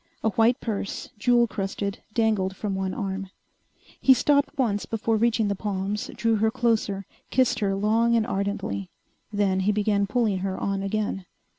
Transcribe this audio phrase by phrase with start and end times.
[0.23, 3.29] A white purse, jewel crusted, dangled from one arm.
[3.99, 8.89] He stopped once before reaching the palms, drew her closer, kissed her long and ardently.
[9.31, 11.27] Then he began pulling her on again.